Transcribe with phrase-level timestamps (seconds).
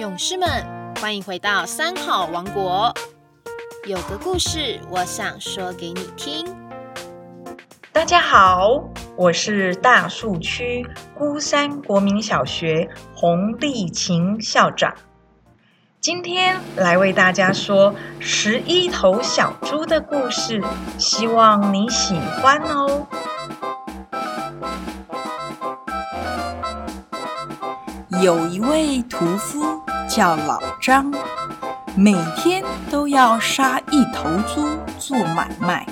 [0.00, 0.48] 勇士们，
[0.98, 2.90] 欢迎回到三好王国。
[3.86, 6.46] 有个故事，我想说给你听。
[7.92, 8.82] 大家好，
[9.14, 14.90] 我是大树区孤山国民小学洪丽琴校长。
[16.00, 20.62] 今天来为大家说十一头小猪的故事，
[20.96, 23.06] 希望你喜欢哦。
[28.22, 29.79] 有一位屠夫
[30.10, 31.08] 叫老张，
[31.94, 34.66] 每天都要杀一头猪
[34.98, 35.86] 做买卖，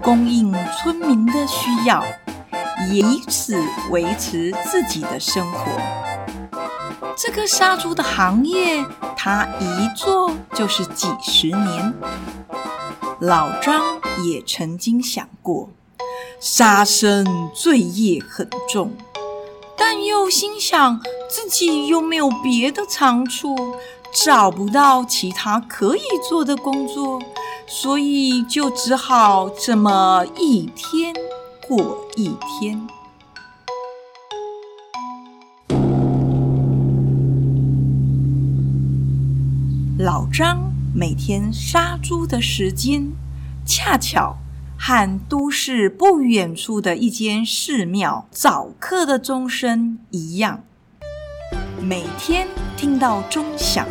[0.00, 2.04] 供应村民的需要，
[2.88, 5.72] 以此维持自己的生活。
[7.16, 8.86] 这个杀猪的行业，
[9.16, 11.92] 他一做就是几十年。
[13.18, 13.82] 老张
[14.24, 15.68] 也曾经想过，
[16.38, 18.92] 杀生罪业很重。
[19.82, 23.56] 但又心想自己又没有别的长处，
[24.24, 27.18] 找不到其他可以做的工作，
[27.66, 31.14] 所以就只好这么一天
[31.66, 32.86] 过一天。
[39.98, 43.10] 老张每天杀猪的时间，
[43.64, 44.36] 恰巧。
[44.82, 50.64] 和都市不远处的一间寺庙早课的钟声一样，
[51.82, 53.86] 每天听到钟响，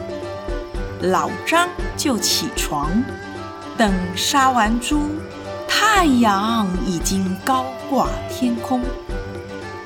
[1.00, 2.90] 老张就起床。
[3.78, 5.00] 等杀完猪，
[5.68, 8.82] 太阳已经高挂天空，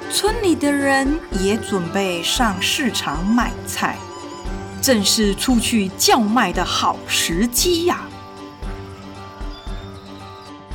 [0.09, 3.97] 村里的人也准备上市场买菜，
[4.81, 8.07] 正是出去叫卖的好时机呀。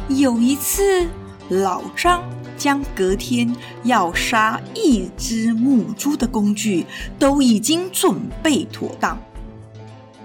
[0.08, 1.06] 有一次，
[1.50, 2.22] 老张
[2.56, 6.86] 将隔天要杀一只母猪的工具
[7.18, 9.18] 都已经准备妥当，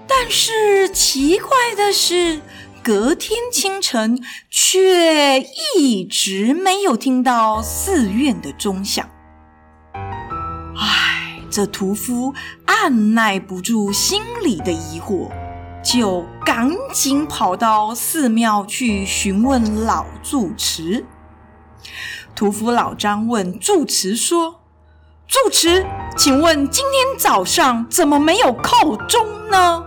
[0.08, 2.40] 但是奇怪的是，
[2.82, 5.40] 隔天清晨却
[5.76, 9.08] 一直没有听到寺院的钟响。
[10.76, 12.34] 唉，这屠夫
[12.64, 15.30] 按耐不住心里的疑惑。
[15.84, 16.24] 就
[16.56, 21.04] 赶紧跑到寺庙去询问老住持。
[22.32, 24.60] 屠夫老张问住持说
[25.26, 25.84] ：“住持，
[26.16, 29.84] 请问今天早上怎么没有叩钟呢？”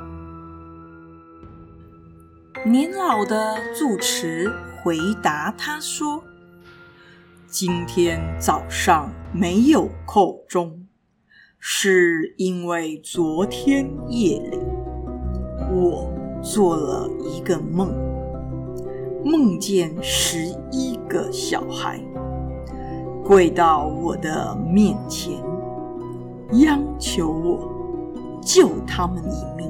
[2.68, 4.52] 年老的住持
[4.84, 6.22] 回答他说
[7.48, 10.86] ：“今天早上没有叩钟，
[11.58, 14.60] 是因为昨天夜里。”
[15.72, 16.12] 我
[16.50, 17.94] 做了一个梦，
[19.26, 22.00] 梦见十一个小孩
[23.22, 25.34] 跪到我的面前，
[26.54, 27.70] 央求我
[28.42, 29.70] 救他们一命。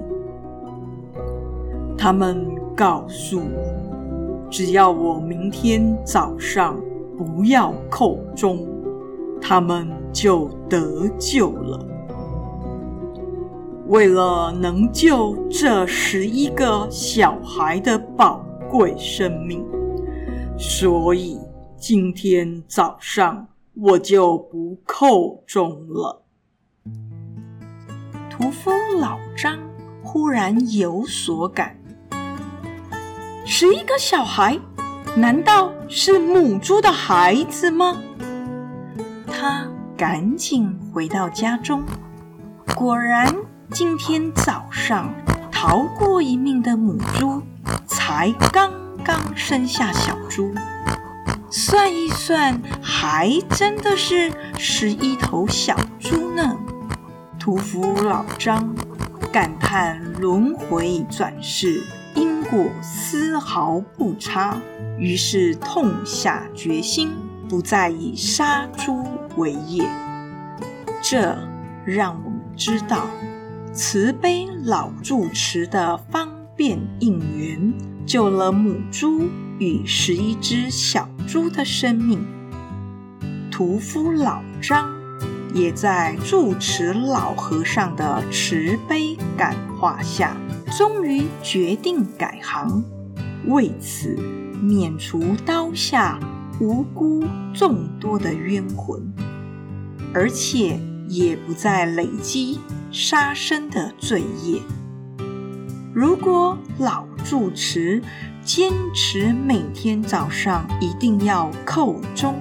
[1.97, 2.45] 他们
[2.75, 6.79] 告诉我，只要我明天早上
[7.17, 8.67] 不要叩钟，
[9.41, 11.86] 他们就得救了。
[13.87, 19.65] 为了能救这十一个小孩的宝贵生命，
[20.57, 21.39] 所以
[21.77, 26.21] 今天早上我就不叩钟了。
[28.29, 29.57] 屠夫老张
[30.03, 31.73] 忽然有所感：
[33.45, 34.59] 十一个小孩，
[35.15, 37.95] 难道是母猪的孩子吗？
[39.27, 39.65] 他
[39.95, 41.83] 赶紧回到家中，
[42.75, 43.33] 果然。
[43.71, 45.13] 今天早上
[45.51, 47.43] 逃过一命的母猪，
[47.85, 48.71] 才刚
[49.03, 50.53] 刚生下小猪。
[51.49, 56.57] 算一算，还真的是十一头小猪呢。
[57.37, 58.73] 屠夫老张
[59.33, 61.83] 感叹轮回转世，
[62.15, 64.57] 因果丝毫不差，
[64.97, 67.11] 于是痛下决心，
[67.49, 69.03] 不再以杀猪
[69.35, 69.85] 为业。
[71.01, 71.37] 这
[71.85, 73.05] 让我们知道。
[73.77, 77.71] 慈悲老住持的方便应援，
[78.07, 79.29] 救了母猪
[79.59, 82.25] 与十一只小猪的生命。
[83.51, 84.89] 屠夫老张
[85.53, 90.35] 也在住持老和尚的慈悲感化下，
[90.75, 92.83] 终于决定改行，
[93.45, 94.17] 为此
[94.59, 96.19] 免除刀下
[96.59, 97.23] 无辜
[97.53, 99.13] 众多的冤魂，
[100.15, 102.57] 而且也不再累积。
[102.99, 104.59] 杀生的罪业。
[105.93, 108.01] 如果老住持
[108.43, 112.33] 坚持每天早上一定要叩钟，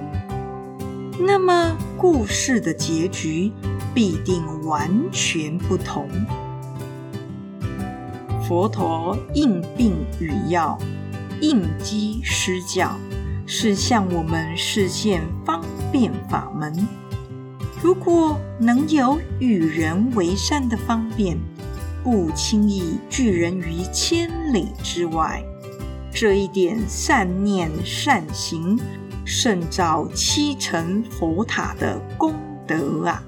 [1.19, 3.51] 那么故事的结局
[3.93, 6.09] 必定完全不同。
[8.47, 10.75] 佛陀应病与药，
[11.39, 12.97] 应机施教，
[13.45, 15.61] 是向我们示现方
[15.91, 16.87] 便法门。
[17.87, 21.37] 如果能有与人为善的方便，
[22.03, 25.41] 不轻易拒人于千里之外，
[26.11, 28.77] 这一点善念善行，
[29.23, 32.33] 胜造七层佛塔的功
[32.67, 33.23] 德啊！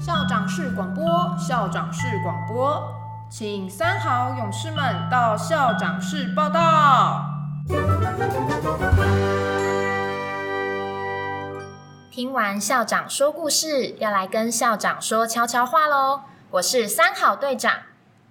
[0.00, 1.04] 校长室广播，
[1.36, 2.82] 校长室广播，
[3.28, 7.24] 请三好勇士们到校长室报到。
[12.10, 16.20] 听完校长说故事，要来跟校长说悄悄话喽。
[16.52, 17.72] 我是三好队长，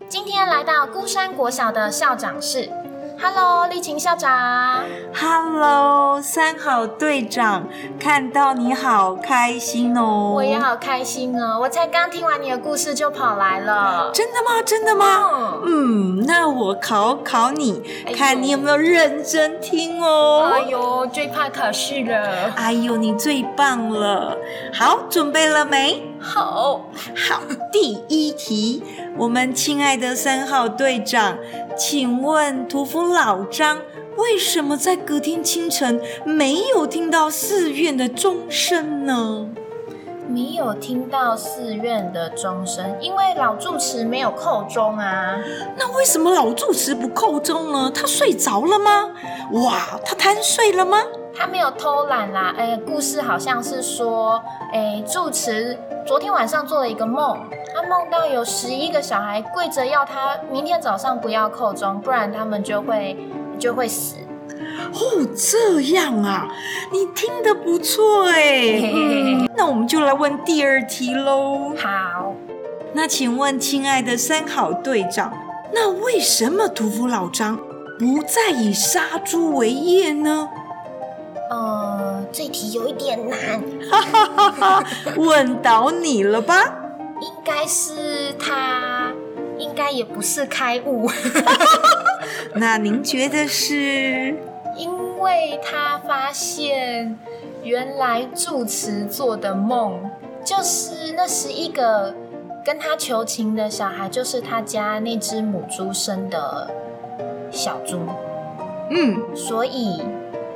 [0.08, 2.72] 今天来到孤山国小的校长室。
[3.18, 4.84] Hello，丽琴校长。
[5.14, 7.68] Hello，三好队长，
[8.00, 10.34] 看到你好开心哦！
[10.36, 11.58] 我也好开心哦！
[11.62, 14.12] 我才刚听完你的故事就跑来了。
[14.14, 14.62] 真的吗？
[14.66, 15.60] 真的吗？
[15.66, 20.52] 嗯，嗯，那我考考你，哎看你有没有认真听哦。
[20.54, 22.52] 哎呦，最怕考试了。
[22.56, 24.38] 哎呦，你最棒了！
[24.74, 26.04] 好，准备了没？
[26.20, 26.82] 好，
[27.16, 27.42] 好，
[27.72, 28.84] 第一题，
[29.18, 31.38] 我们亲爱的三号队长，
[31.78, 33.80] 请问屠夫老张
[34.18, 39.48] 为什么在隔天清晨没有听到寺院的钟声呢？
[40.28, 45.40] 没有听到寺院的钟声，因为老住持没有扣钟啊。
[45.78, 47.90] 那为什么老住持不扣钟呢？
[47.96, 49.12] 他睡着了吗？
[49.54, 50.98] 哇，他贪睡了吗？
[51.38, 54.42] 他没有偷懒啦，哎，故事好像是说，
[54.72, 55.78] 哎，住持
[56.08, 57.38] 昨天晚上做了一个梦，
[57.74, 63.18] 他梦到有十一个小孩跪着要他明天早上不要扣钟，不然他们就会
[63.60, 64.16] 就会死。
[64.94, 66.48] 哦，这样啊，
[66.92, 68.92] 你听得不错哎。
[68.94, 71.74] 嗯，那我们就来问第二题喽。
[71.78, 72.34] 好，
[72.94, 75.34] 那请问，亲爱的三好队长，
[75.74, 77.58] 那为什么屠夫老张
[78.00, 80.50] 不再以杀猪为业呢？
[81.50, 84.84] 呃，这题有一点难，哈哈哈哈！
[85.16, 86.56] 问倒你了吧？
[87.22, 89.12] 应该是他，
[89.58, 91.10] 应该也不是开悟。
[92.56, 94.36] 那您觉得是？
[94.78, 97.18] 因为他发现，
[97.64, 100.12] 原来住持做的梦，
[100.44, 102.14] 就是那十一个
[102.66, 106.70] 跟他求情的小孩，就是他家那只母猪生的
[107.50, 108.02] 小猪，
[108.90, 110.02] 嗯，所以，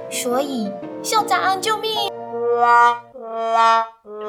[0.09, 0.71] 所以
[1.01, 1.91] 校长救命！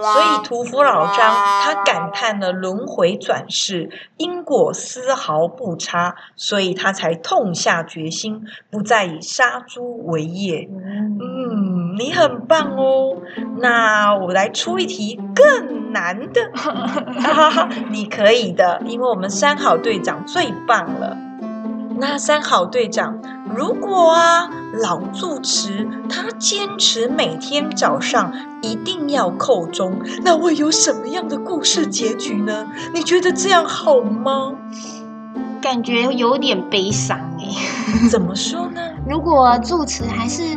[0.03, 1.17] 所以屠夫老张
[1.63, 10.69] 他感叹了轮回转世因果丝毫不差，所以他才痛下决心，不再以杀猪为业。
[10.71, 13.17] 嗯，你很棒哦。
[13.59, 21.17] 那我来出一题更难的，哈哈哈，你可以的，因为我们三好队长最棒了。
[22.01, 23.19] 那三好队长，
[23.55, 24.49] 如果啊
[24.83, 28.33] 老住持他坚持每天早上
[28.63, 32.67] 一定要扣钟，那会有什么样的故事结局呢？
[32.95, 34.55] 你觉得这样好吗？
[35.61, 37.45] 感觉有点悲伤哎。
[38.09, 38.81] 怎么说呢？
[39.07, 40.57] 如果住持还是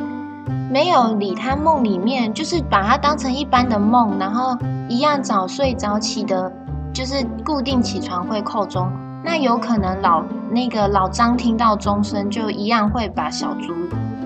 [0.71, 4.57] 没有理他梦里面，就是把他当成一般的梦，然后
[4.87, 6.49] 一样早睡早起的，
[6.93, 8.89] 就是固定起床会扣钟，
[9.23, 13.73] 那有可能老那个老张听到钟声就一样会把小猪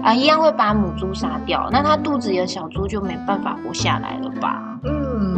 [0.03, 4.79] 啊、一样会把母猪杀掉，那他肚子里的小猪就没办法活下来了吧？
[4.85, 5.37] 嗯，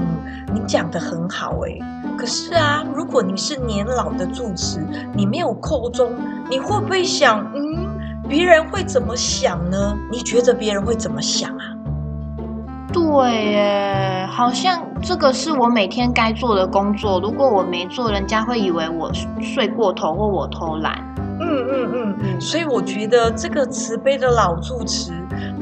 [0.54, 1.80] 你讲的很好诶。
[2.16, 4.86] 可是啊，如果你是年老的住持，
[5.16, 6.12] 你没有扣钟，
[6.50, 7.88] 你会不会想，嗯，
[8.28, 9.98] 别人会怎么想呢？
[10.12, 11.64] 你觉得别人会怎么想啊？
[12.92, 20.98] 对耶，好像这个是我每天该做的工作，如果我没做，人家会以为我睡过头或我偷懒。
[21.42, 25.14] 嗯嗯嗯，所以我觉得这个慈悲的老住持，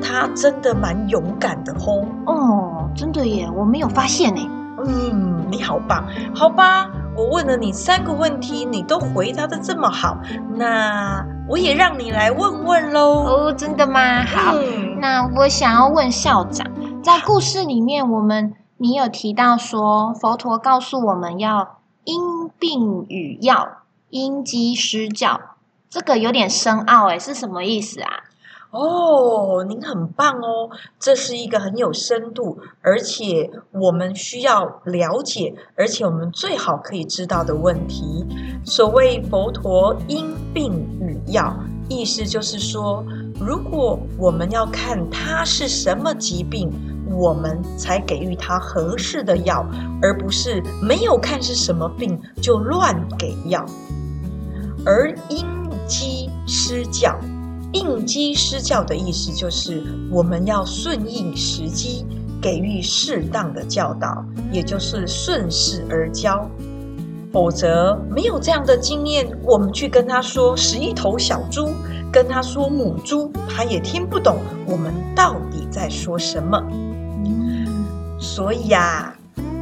[0.02, 2.02] 他真的蛮勇敢的吼。
[2.26, 4.50] 哦，真的耶，我没有发现呢。
[4.86, 6.90] 嗯，你好棒，好吧？
[7.16, 10.18] 我问了你三个问题，你都回答的这么好，
[10.56, 13.24] 那我也让你来问问喽。
[13.24, 14.24] 哦，真的吗？
[14.24, 16.66] 好，嗯那我想要问校长，
[17.08, 23.78] 在故事里面，我们你有提到说，佛陀告诉我们要因病与药，
[24.10, 25.40] 因机施教，
[25.90, 28.10] 这个有点深奥哎，是什么意思啊？
[28.72, 38.26] 哦，您很棒哦，这是一个很有深度，而且我们需要了解，而且我们最好可以知道的问题。
[38.66, 41.56] 所谓佛陀因病与药，
[41.88, 43.02] 意思就是说，
[43.40, 46.70] 如果我们要看他是什么疾病，
[47.12, 49.66] 我们才给予他合适的药，
[50.02, 53.66] 而不是没有看是什么病就乱给药。
[54.86, 55.46] 而应
[55.88, 57.18] 机施教，
[57.74, 62.06] 应机施教的意思就是我们要顺应时机，
[62.42, 66.50] 给予适当的教导，也就是顺势而教。
[67.34, 71.70] 否则没有这样的经验，我们去跟他说十一头小猪，
[72.12, 76.58] 跟他说母猪，他也听不懂我们到底在说什么。
[78.20, 79.14] 所以呀，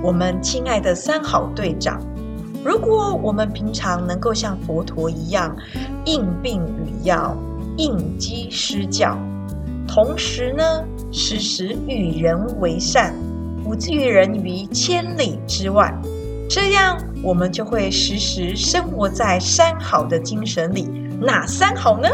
[0.02, 2.02] 我们亲爱的三好队长。
[2.64, 5.56] 如果我们平常能够像佛陀一样
[6.06, 7.38] 应病与药、
[7.78, 9.18] 应机施教，
[9.88, 10.64] 同时呢，
[11.12, 13.14] 时时与人为善，
[13.64, 15.94] 不拒人于千里之外，
[16.50, 20.90] 这样我们就会时时生活在三好的精神里。
[21.22, 22.10] 哪三好呢？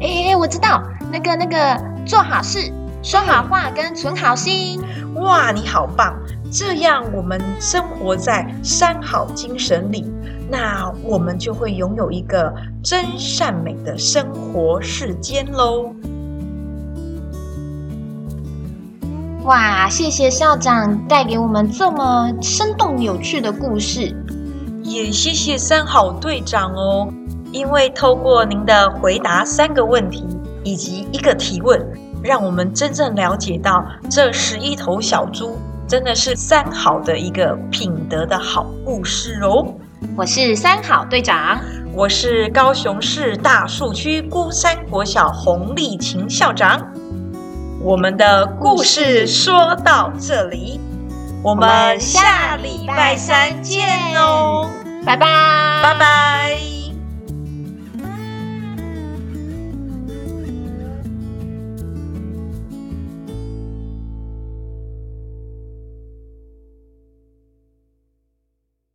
[0.00, 2.72] 哎，我知道，那个那个，做好事、
[3.04, 4.80] 说好话跟存好心。
[5.16, 6.16] 哇，你好棒！
[6.50, 10.10] 这样，我们生活在三好精神里，
[10.50, 12.50] 那我们就会拥有一个
[12.82, 15.94] 真善美的生活世间喽。
[19.42, 24.16] 哇，谢谢校长带给我们这么生动有趣的故事，
[24.82, 27.12] 也谢谢三好队长哦，
[27.52, 30.26] 因为透过您的回答三个问题
[30.64, 31.78] 以及一个提问，
[32.24, 35.56] 让我们真正了解到这十一头小猪。
[35.86, 39.66] 真的是三好的一个品德的好故事哦！
[40.16, 41.60] 我是三好队长，
[41.92, 46.80] 我是高雄市大树区孤山国小洪丽琴校长。
[47.82, 50.80] 我们的故事说到这里，
[51.42, 54.70] 我们下礼拜三见哦！
[55.04, 55.26] 拜拜，
[55.82, 56.73] 拜拜。